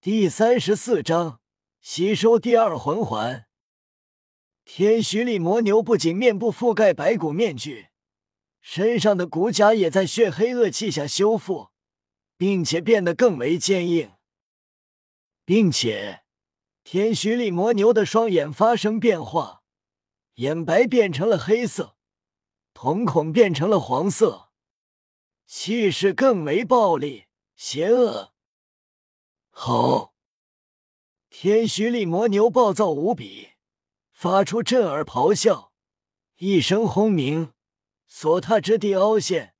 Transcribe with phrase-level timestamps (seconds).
[0.00, 1.40] 第三十四章
[1.80, 3.48] 吸收第二魂环。
[4.64, 7.88] 天虚力魔牛不仅面部覆盖白骨面具，
[8.60, 11.70] 身上的骨甲也在血黑恶气下修复，
[12.36, 14.12] 并且变得更为坚硬，
[15.44, 16.22] 并且
[16.84, 19.64] 天虚力魔牛的双眼发生变化，
[20.34, 21.96] 眼白变成了黑色，
[22.72, 24.50] 瞳孔变成了黄色，
[25.44, 27.24] 气势更为暴戾
[27.56, 28.32] 邪恶。
[29.60, 30.14] 吼！
[31.30, 33.48] 天虚力魔牛暴躁无比，
[34.12, 35.72] 发出震耳咆哮，
[36.36, 37.52] 一声轰鸣，
[38.06, 39.56] 所踏之地凹陷，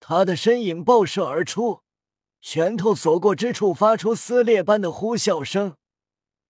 [0.00, 1.82] 他的身影爆射而出，
[2.40, 5.76] 拳头所过之处发出撕裂般的呼啸声，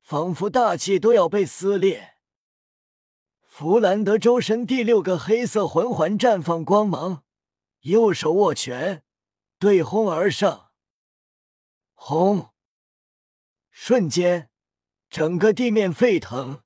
[0.01, 2.15] 仿佛大气都要被撕裂。
[3.43, 7.23] 弗兰德周身第六个黑色魂环绽放光芒，
[7.82, 9.05] 右手握拳，
[9.59, 10.70] 对轰而上，
[11.93, 12.48] 轰！
[13.80, 14.50] 瞬间，
[15.09, 16.62] 整个地面沸腾，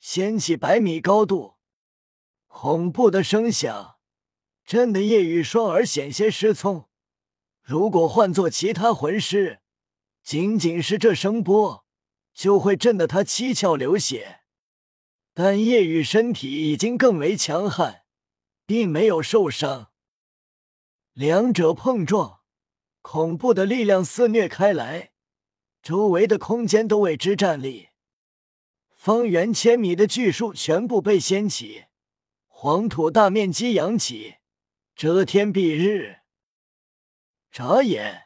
[0.00, 1.54] 掀起百米高度，
[2.48, 3.98] 恐怖的声响
[4.64, 6.88] 震得叶雨双儿险些失聪。
[7.62, 9.60] 如果换做其他魂师，
[10.24, 11.86] 仅仅是这声波
[12.34, 14.40] 就会震得他七窍流血。
[15.32, 18.02] 但叶雨身体已经更为强悍，
[18.66, 19.92] 并没有受伤。
[21.12, 22.40] 两者碰撞，
[23.00, 25.12] 恐怖的力量肆虐开来。
[25.86, 27.90] 周围的空间都为之站立，
[28.96, 31.84] 方圆千米的巨树全部被掀起，
[32.48, 34.38] 黄土大面积扬起，
[34.96, 36.22] 遮天蔽日。
[37.52, 38.24] 眨眼，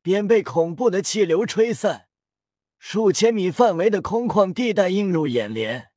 [0.00, 2.08] 便被恐怖的气流吹散，
[2.78, 5.90] 数千米范围的空旷地带映入眼帘。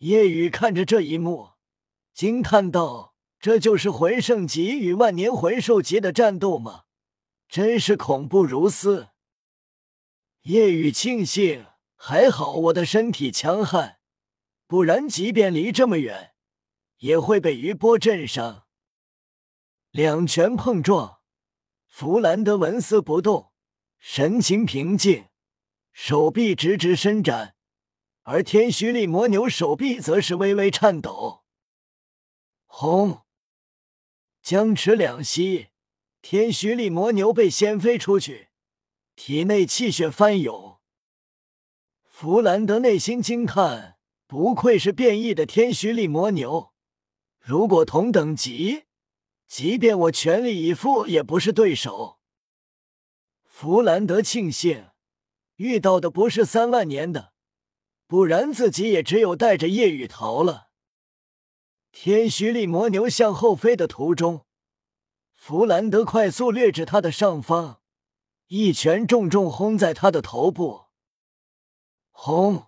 [0.00, 1.52] 夜雨看着这一幕，
[2.12, 6.82] 惊叹道：“这就是魂圣级与万年魂兽级的战斗吗？
[7.48, 9.08] 真是恐怖如斯！”
[10.42, 13.98] 夜雨庆幸还好我的身体强悍，
[14.66, 16.34] 不然即便离这么远，
[16.98, 18.66] 也会被余波震伤。
[19.90, 21.20] 两拳碰撞，
[21.86, 23.52] 弗兰德纹丝不动，
[23.98, 25.26] 神情平静，
[25.92, 27.54] 手臂直直伸展，
[28.22, 31.44] 而天虚力魔牛手臂则是微微颤抖。
[32.64, 33.26] 轰！
[34.40, 35.68] 僵持两息，
[36.22, 38.49] 天虚力魔牛被掀飞出去。
[39.22, 40.78] 体内气血翻涌，
[42.08, 46.72] 弗兰德内心惊叹：不愧是变异的天虚力魔牛。
[47.38, 48.84] 如果同等级，
[49.46, 52.18] 即便我全力以赴，也不是对手。
[53.44, 54.88] 弗兰德庆幸
[55.56, 57.34] 遇到的不是三万年的，
[58.06, 60.70] 不然自己也只有带着夜雨逃了。
[61.92, 64.46] 天虚力魔牛向后飞的途中，
[65.34, 67.79] 弗兰德快速掠至他的上方。
[68.52, 70.86] 一拳重重轰在他的头部，
[72.10, 72.66] 轰！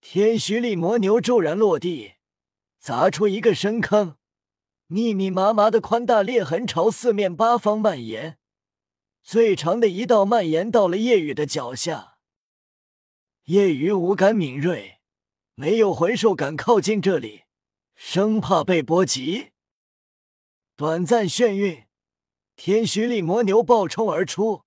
[0.00, 2.14] 天虚力魔牛骤然落地，
[2.78, 4.16] 砸出一个深坑，
[4.86, 8.38] 密密麻麻的宽大裂痕朝四面八方蔓延，
[9.22, 12.16] 最长的一道蔓延到了夜雨的脚下。
[13.44, 15.02] 夜雨五感敏锐，
[15.56, 17.42] 没有魂兽敢靠近这里，
[17.94, 19.50] 生怕被波及。
[20.74, 21.84] 短暂眩晕。
[22.56, 24.62] 天虚力魔牛暴冲而出，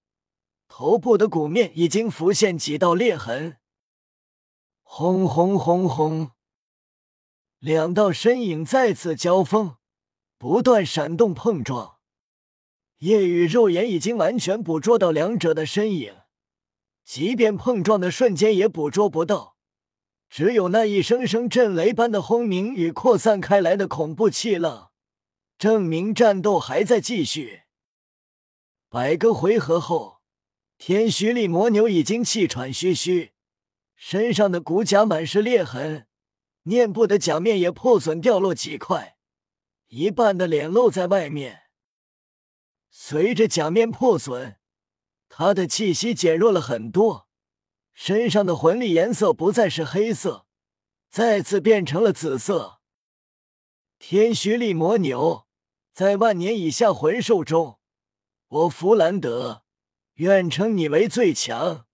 [0.67, 3.57] 头部的骨面已经浮现几道裂痕。
[4.83, 6.31] 轰轰轰轰！
[7.59, 9.77] 两道身影再次交锋，
[10.37, 11.97] 不断闪动碰撞。
[12.99, 16.13] 夜雨肉眼已经完全捕捉到两者的身影，
[17.03, 19.55] 即便碰撞的瞬间也捕捉不到，
[20.29, 24.91] 只有那一声声震雷般的轰鸣与扩散开来的恐怖气浪，
[25.57, 27.63] 证明战斗还在继续。
[28.89, 30.21] 百个回合后，
[30.77, 33.33] 天虚力魔牛已经气喘吁吁，
[33.97, 36.07] 身上的骨甲满是裂痕，
[36.63, 39.17] 面部的甲面也破损掉落几块，
[39.87, 41.63] 一半的脸露在外面。
[42.89, 44.55] 随着甲面破损，
[45.27, 47.27] 他的气息减弱了很多，
[47.93, 50.45] 身上的魂力颜色不再是黑色，
[51.09, 52.79] 再次变成了紫色。
[53.99, 55.45] 天虚力魔牛
[55.91, 57.76] 在万年以下魂兽中。
[58.49, 59.63] 我弗兰德
[60.15, 61.85] 愿称你为最强，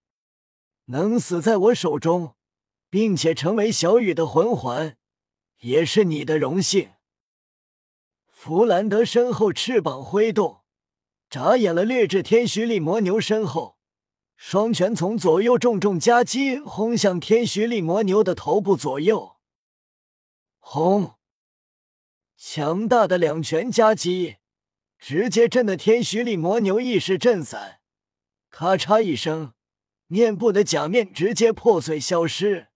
[0.86, 2.36] 能死在我手中，
[2.92, 4.96] 并且成为小雨的魂环，
[5.62, 6.92] 也是你的荣幸。
[8.28, 10.62] 弗兰德身后翅膀挥动，
[11.28, 13.78] 眨眼了，掠至天虚力魔牛身后，
[14.36, 19.38] 双拳从左右重重夹击，轰向天虚力魔牛的头部左右。
[20.60, 21.16] 轰！
[22.38, 24.38] 强大的两拳夹击。
[25.06, 27.82] 直接震得天虚力魔牛意识震散，
[28.50, 29.54] 咔嚓一声，
[30.08, 32.70] 面部的假面直接破碎消失。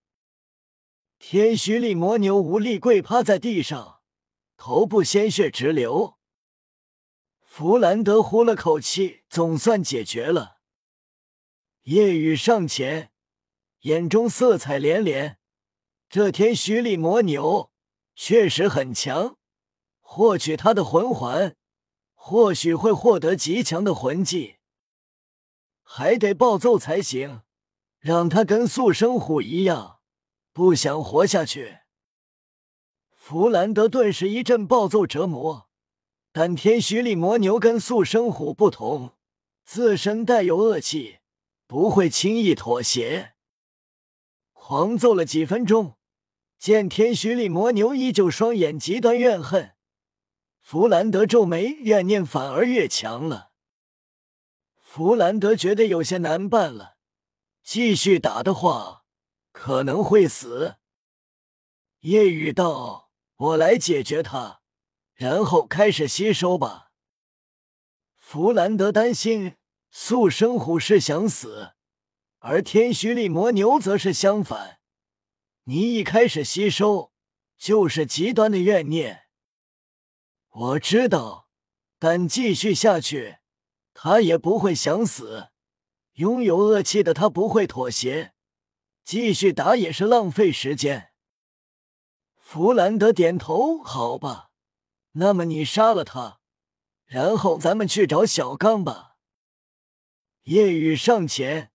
[1.19, 4.01] 天虚力魔牛无力跪趴在地上，
[4.57, 6.17] 头部鲜血直流。
[7.39, 10.57] 弗兰德呼了口气，总算解决了。
[11.83, 13.13] 夜雨上前，
[13.83, 15.37] 眼中色彩连连。
[16.09, 17.71] 这天虚力魔牛
[18.13, 19.37] 确实很强，
[20.01, 21.55] 获取他的魂环，
[22.29, 24.57] 或许会获得极强的魂技，
[25.81, 27.43] 还得暴揍才行，
[27.99, 29.99] 让他跟速生虎一样，
[30.51, 31.77] 不想活下去。
[33.15, 35.69] 弗兰德顿时一阵暴揍折磨。
[36.33, 39.13] 但天虚力魔牛跟速生虎不同，
[39.63, 41.19] 自身带有恶气，
[41.65, 43.35] 不会轻易妥协。
[44.51, 45.95] 狂揍了几分钟，
[46.59, 49.76] 见天虚力魔牛依旧双眼极端怨恨，
[50.69, 53.51] 弗兰德皱眉，怨念反而越强了。
[54.81, 56.97] 弗兰德觉得有些难办了，
[57.63, 59.05] 继续打的话
[59.53, 60.75] 可能会死。
[62.01, 64.59] 夜雨道：“我来解决他。”
[65.15, 66.91] 然后开始吸收吧。
[68.17, 69.55] 弗兰德担心
[69.89, 71.75] 速生虎是想死，
[72.39, 74.81] 而天虚力魔牛则是相反。
[75.63, 77.13] 你一开始吸收
[77.57, 79.26] 就是极端的怨念。
[80.49, 81.47] 我知道，
[81.99, 83.37] 但继续下去，
[83.93, 85.49] 他也不会想死。
[86.13, 88.33] 拥有恶气的他不会妥协，
[89.03, 91.11] 继续打也是浪费时间。
[92.35, 94.49] 弗兰德点头，好吧。
[95.11, 96.39] 那么你杀了他，
[97.05, 99.17] 然后咱们去找小刚吧。
[100.43, 101.71] 夜雨上前，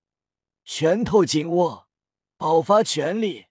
[0.64, 1.88] 拳头紧握，
[2.36, 3.46] 爆发全力，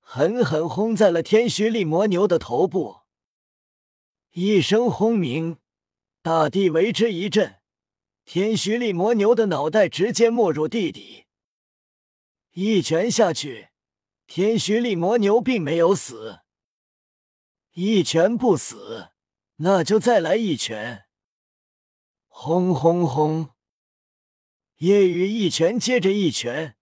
[0.00, 3.01] 狠狠轰在了天虚力魔牛的头部。
[4.34, 5.58] 一声轰鸣，
[6.22, 7.60] 大地为之一震，
[8.24, 11.26] 天虚力魔牛的脑袋直接没入地底。
[12.52, 13.68] 一拳下去，
[14.26, 16.40] 天虚力魔牛并没有死，
[17.72, 19.10] 一拳不死。
[19.56, 21.04] 那就再来一拳！
[22.26, 23.50] 轰轰轰！
[24.78, 26.78] 夜雨一拳接着一拳，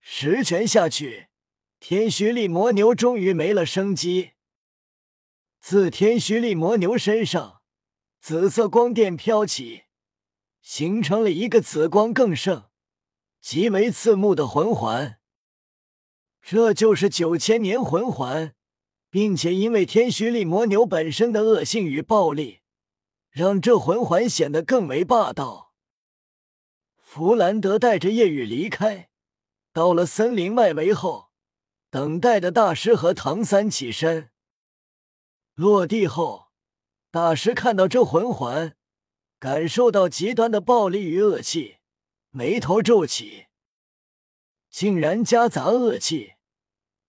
[0.00, 1.28] 十拳下去，
[1.78, 4.32] 天虚力魔牛终于没了生机。
[5.70, 7.60] 自天虚力魔牛身上，
[8.22, 9.82] 紫色光电飘起，
[10.62, 12.70] 形成了一个紫光更盛、
[13.42, 15.18] 极为刺目的魂环。
[16.40, 18.54] 这就是九千年魂环。
[19.10, 22.60] 并且因为天虚力魔牛本身的恶性与暴力，
[23.30, 25.74] 让这魂环显得更为霸道。
[26.96, 29.10] 弗兰德带着夜雨离开，
[29.74, 31.28] 到了森林外围后，
[31.90, 34.30] 等待的大师和唐三起身。
[35.58, 36.52] 落地后，
[37.10, 38.76] 大师看到这魂环，
[39.40, 41.78] 感受到极端的暴力与恶气，
[42.30, 43.46] 眉头皱起，
[44.70, 46.34] 竟然夹杂恶气。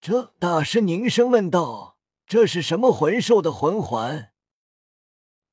[0.01, 4.33] 这大师凝声问道：“这是什么魂兽的魂环？”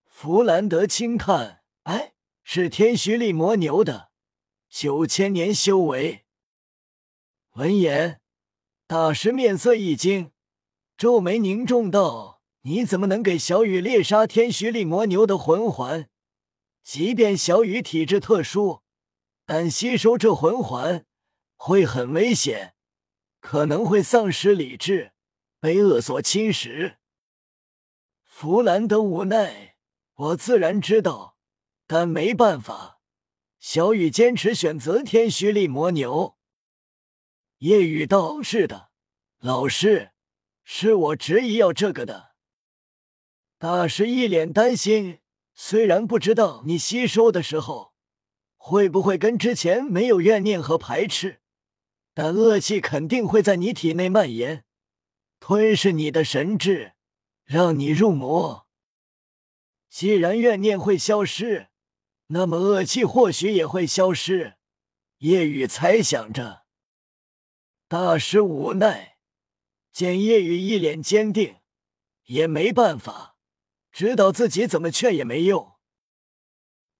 [0.08, 4.10] 弗兰德轻叹：“哎，是天虚力魔牛的，
[4.70, 6.24] 九千年修为。”
[7.56, 8.22] 闻言，
[8.86, 10.32] 大师面色一惊，
[10.96, 12.35] 皱眉凝重道
[12.66, 16.08] ：“你怎么能给小雨猎杀天虚力魔牛的魂环？
[16.82, 18.82] 即便小雨体质特殊，
[19.44, 21.06] 但吸收这魂环
[21.54, 22.74] 会很危险。”
[23.38, 25.12] 可能会丧失理智，
[25.60, 26.96] 被恶所侵蚀。
[28.24, 29.76] 弗兰德无奈，
[30.14, 31.36] 我自然知道，
[31.86, 33.00] 但没办法。
[33.60, 36.36] 小雨坚持选择天虚力魔牛。
[37.58, 38.90] 夜雨道：“是的，
[39.38, 40.10] 老师，
[40.64, 42.34] 是我执意要这个的。”
[43.58, 45.20] 大师一脸担心，
[45.54, 47.94] 虽然不知道你吸收的时候
[48.56, 51.40] 会不会跟之前没有怨念和排斥。
[52.12, 54.64] 但恶气肯定会在你体内蔓延，
[55.38, 56.94] 吞噬你的神智，
[57.44, 58.66] 让你入魔。
[59.90, 61.68] 既然怨念会消失，
[62.28, 64.54] 那么恶气或许也会消失。
[65.18, 66.64] 夜雨猜想着。
[67.86, 69.18] 大师无奈，
[69.92, 71.56] 见夜雨一脸坚定，
[72.24, 73.35] 也没办法，
[73.96, 75.72] 知道自己怎么劝也没用。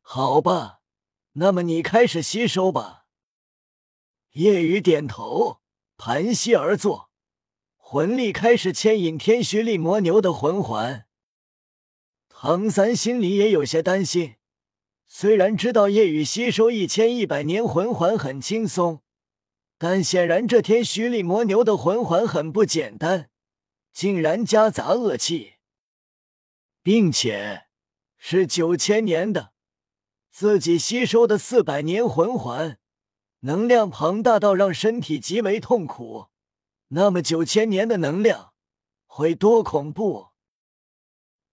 [0.01, 0.81] 好吧，
[1.33, 3.05] 那么你开始吸收吧。
[4.31, 5.61] 夜雨点头，
[5.99, 7.11] 盘膝而坐，
[7.77, 11.07] 魂力开始牵引天虚力魔牛的魂环。
[12.31, 14.37] 唐三心里也有些担心，
[15.07, 19.03] 虽然知道夜雨吸收一千一百年魂环很轻松，
[19.77, 23.29] 但显然这天虚力魔牛的魂环很不简单，
[23.93, 25.56] 竟然夹杂恶气，
[26.87, 27.67] 并且
[28.17, 29.53] 是九千年的，
[30.31, 32.79] 自己吸收的四百年魂环。
[33.41, 36.29] 能量庞大到让身体极为痛苦，
[36.91, 38.53] 那么九千年的能量
[39.07, 40.29] 会多恐怖？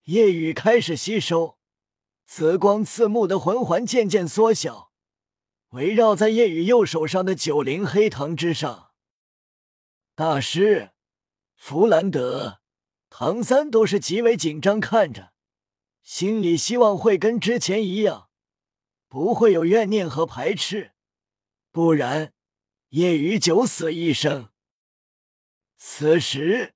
[0.04, 1.58] 夜雨开始吸收，
[2.28, 4.92] 紫光刺目的魂环渐渐缩小，
[5.70, 8.92] 围绕在夜雨右手上的九灵黑藤之上。
[10.14, 10.92] 大师
[11.56, 12.60] 弗兰德、
[13.16, 15.34] 唐三都是极为紧张，看着，
[16.02, 18.28] 心里希望会跟之前一样，
[19.08, 20.94] 不会有怨念和排斥。
[21.72, 22.34] 不然，
[22.90, 24.50] 夜雨九死一生。
[25.78, 26.74] 此时，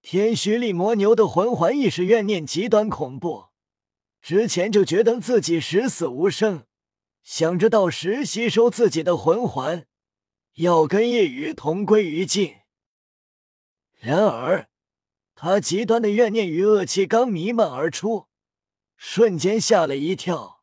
[0.00, 3.48] 天虚力魔牛的魂环意识怨念极端恐怖，
[4.22, 6.64] 之前就觉得自己十死无生，
[7.22, 9.86] 想着到时吸收自己的魂环，
[10.54, 12.54] 要跟夜雨同归于尽。
[14.00, 14.70] 然而，
[15.34, 18.26] 他极端的怨念与恶气刚弥漫而出，
[18.96, 20.53] 瞬间吓了一跳。